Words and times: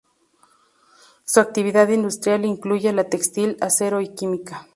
Su 1.25 1.39
actividad 1.41 1.87
industrial 1.89 2.43
incluye 2.45 2.91
la 2.91 3.03
textil, 3.03 3.55
acero 3.61 4.01
y 4.01 4.07
química. 4.15 4.67